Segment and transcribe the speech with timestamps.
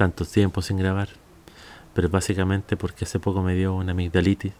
[0.00, 1.10] tanto tiempo sin grabar,
[1.92, 4.54] pero básicamente porque hace poco me dio una amigdalitis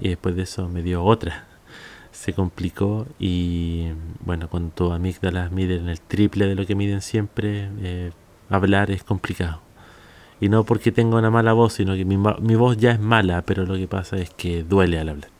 [0.00, 1.46] y después de eso me dio otra.
[2.12, 3.88] Se complicó y
[4.20, 8.12] bueno, tu amígdalas miden el triple de lo que miden siempre, eh,
[8.50, 9.60] hablar es complicado.
[10.40, 13.42] Y no porque tenga una mala voz, sino que mi, mi voz ya es mala,
[13.42, 15.30] pero lo que pasa es que duele al hablar.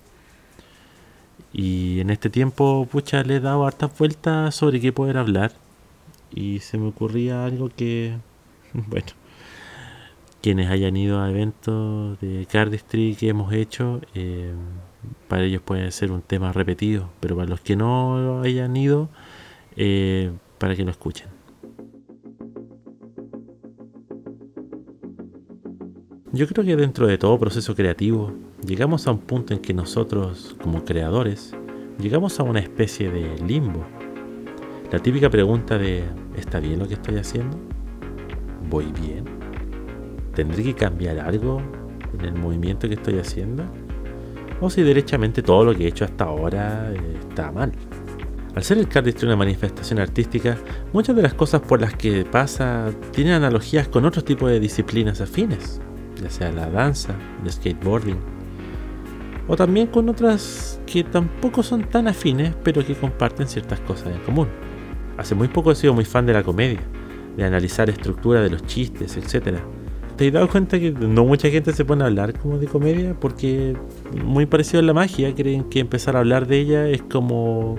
[1.52, 5.52] Y en este tiempo, pucha, le he dado hartas vueltas sobre qué poder hablar.
[6.34, 8.16] Y se me ocurría algo que,
[8.88, 9.06] bueno,
[10.40, 14.52] quienes hayan ido a eventos de cardistry que hemos hecho, eh,
[15.28, 19.08] para ellos puede ser un tema repetido, pero para los que no hayan ido,
[19.76, 21.28] eh, para que lo escuchen.
[26.34, 28.32] Yo creo que dentro de todo proceso creativo,
[28.66, 31.54] llegamos a un punto en que nosotros, como creadores,
[31.98, 33.84] llegamos a una especie de limbo.
[34.90, 36.04] La típica pregunta de,
[36.36, 37.58] ¿está bien lo que estoy haciendo?
[38.68, 39.24] ¿Voy bien?
[40.34, 41.60] ¿Tendré que cambiar algo
[42.18, 43.64] en el movimiento que estoy haciendo?
[44.60, 47.72] ¿O si derechamente todo lo que he hecho hasta ahora eh, está mal?
[48.54, 50.56] Al ser el cardistry una manifestación artística,
[50.92, 55.20] muchas de las cosas por las que pasa tienen analogías con otros tipos de disciplinas
[55.20, 55.80] afines
[56.22, 58.18] ya sea la danza, el skateboarding,
[59.48, 64.20] o también con otras que tampoco son tan afines, pero que comparten ciertas cosas en
[64.20, 64.48] común.
[65.18, 66.80] Hace muy poco he sido muy fan de la comedia,
[67.36, 69.58] de analizar estructura de los chistes, etc.
[70.16, 73.14] ¿Te has dado cuenta que no mucha gente se pone a hablar como de comedia?
[73.18, 73.76] Porque
[74.24, 77.78] muy parecido a la magia, creen que empezar a hablar de ella es como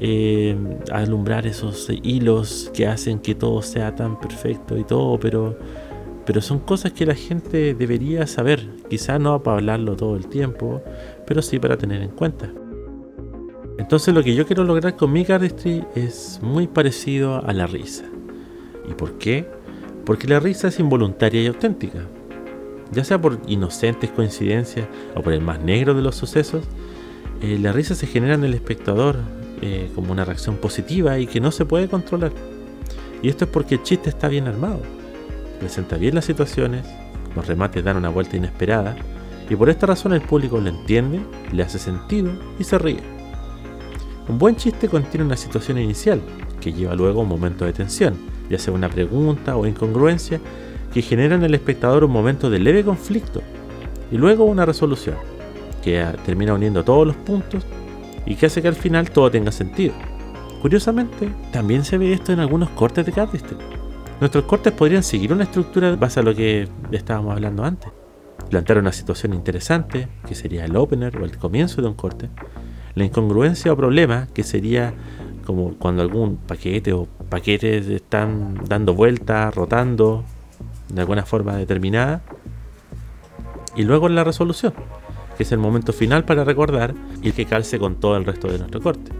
[0.00, 0.56] eh,
[0.90, 5.56] alumbrar esos hilos que hacen que todo sea tan perfecto y todo, pero
[6.24, 10.82] pero son cosas que la gente debería saber, quizá no para hablarlo todo el tiempo,
[11.26, 12.50] pero sí para tener en cuenta.
[13.78, 18.04] Entonces lo que yo quiero lograr con mi cardistry es muy parecido a la risa.
[18.88, 19.46] ¿Y por qué?
[20.04, 22.06] Porque la risa es involuntaria y auténtica.
[22.90, 26.64] Ya sea por inocentes coincidencias o por el más negro de los sucesos,
[27.40, 29.16] eh, la risa se genera en el espectador
[29.60, 32.32] eh, como una reacción positiva y que no se puede controlar.
[33.22, 34.80] Y esto es porque el chiste está bien armado
[35.62, 36.84] presenta bien las situaciones,
[37.36, 38.96] los remates dan una vuelta inesperada
[39.48, 41.20] y por esta razón el público lo entiende,
[41.52, 43.00] le hace sentido y se ríe.
[44.28, 46.20] Un buen chiste contiene una situación inicial
[46.60, 48.14] que lleva luego a un momento de tensión,
[48.52, 50.38] ya sea una pregunta o incongruencia
[50.92, 53.40] que genera en el espectador un momento de leve conflicto
[54.10, 55.16] y luego una resolución
[55.82, 57.64] que termina uniendo todos los puntos
[58.26, 59.94] y que hace que al final todo tenga sentido.
[60.60, 63.56] Curiosamente, también se ve esto en algunos cortes de Cardistry.
[64.20, 67.90] Nuestros cortes podrían seguir una estructura base a lo que estábamos hablando antes.
[68.50, 72.28] Plantear una situación interesante, que sería el opener o el comienzo de un corte.
[72.94, 74.92] La incongruencia o problema, que sería
[75.44, 80.24] como cuando algún paquete o paquetes están dando vueltas, rotando
[80.88, 82.22] de alguna forma determinada.
[83.74, 84.74] Y luego la resolución,
[85.36, 88.58] que es el momento final para recordar y que calce con todo el resto de
[88.58, 89.12] nuestro corte.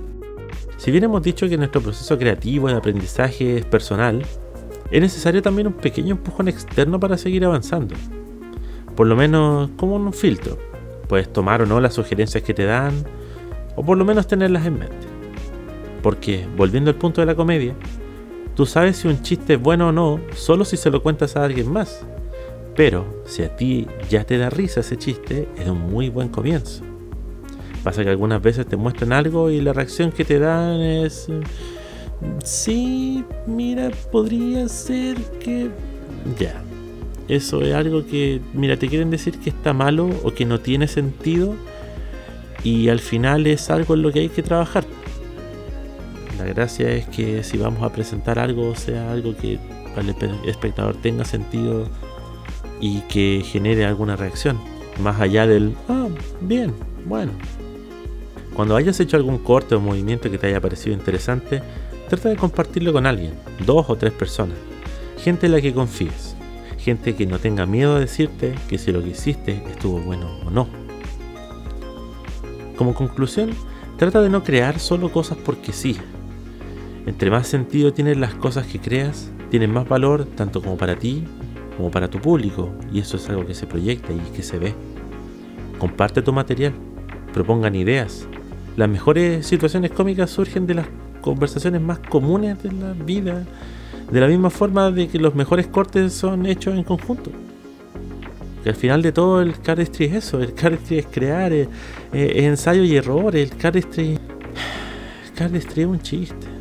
[0.76, 4.22] Si bien hemos dicho que nuestro proceso creativo de aprendizaje es personal,
[4.90, 7.94] es necesario también un pequeño empujón externo para seguir avanzando.
[8.94, 10.58] Por lo menos como un filtro.
[11.08, 12.92] Puedes tomar o no las sugerencias que te dan,
[13.76, 15.06] o por lo menos tenerlas en mente.
[16.02, 17.74] Porque, volviendo al punto de la comedia,
[18.54, 21.44] tú sabes si un chiste es bueno o no solo si se lo cuentas a
[21.44, 22.04] alguien más.
[22.74, 26.82] Pero si a ti ya te da risa ese chiste, es un muy buen comienzo.
[27.84, 31.28] Pasa que algunas veces te muestran algo y la reacción que te dan es
[32.44, 35.70] sí, mira, podría ser que...
[36.38, 36.62] Ya.
[37.28, 40.88] Eso es algo que, mira, te quieren decir que está malo o que no tiene
[40.88, 41.54] sentido
[42.64, 44.84] y al final es algo en lo que hay que trabajar.
[46.42, 49.58] La gracia es que si vamos a presentar algo, sea algo que
[49.94, 51.86] para el espectador tenga sentido
[52.80, 54.58] y que genere alguna reacción.
[55.00, 56.08] Más allá del, ah,
[56.40, 56.74] bien,
[57.06, 57.32] bueno.
[58.54, 61.62] Cuando hayas hecho algún corte o movimiento que te haya parecido interesante,
[62.12, 63.32] Trata de compartirlo con alguien,
[63.64, 64.58] dos o tres personas,
[65.16, 66.36] gente en la que confíes,
[66.76, 70.50] gente que no tenga miedo a decirte que si lo que hiciste estuvo bueno o
[70.50, 70.68] no.
[72.76, 73.52] Como conclusión,
[73.96, 75.96] trata de no crear solo cosas porque sí.
[77.06, 81.24] Entre más sentido tienen las cosas que creas, tienen más valor tanto como para ti
[81.76, 84.74] como para tu público, y eso es algo que se proyecta y que se ve.
[85.78, 86.72] Comparte tu material,
[87.32, 88.26] propongan ideas.
[88.76, 90.86] Las mejores situaciones cómicas surgen de las
[91.20, 93.44] conversaciones más comunes de la vida,
[94.10, 97.30] de la misma forma de que los mejores cortes son hechos en conjunto.
[98.62, 101.68] Que al final de todo el cardistry es eso, el cardistry es crear, es,
[102.12, 104.18] ensayo y error, el cardistry, el
[105.34, 106.51] cardistry es un chiste.